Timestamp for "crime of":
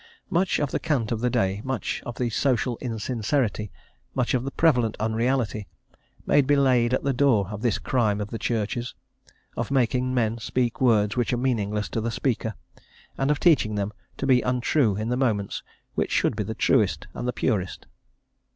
7.77-8.29